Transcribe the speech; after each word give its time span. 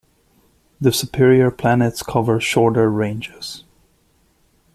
The 0.81 0.91
superior 0.91 1.51
planets 1.51 2.01
cover 2.01 2.39
shorter 2.39 2.89
ranges. 2.89 3.65